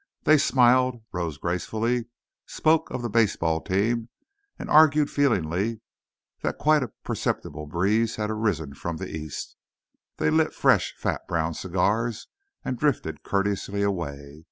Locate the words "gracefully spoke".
1.37-2.89